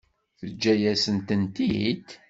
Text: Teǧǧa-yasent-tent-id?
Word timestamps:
Teǧǧa-yasent-tent-id? 0.39 2.07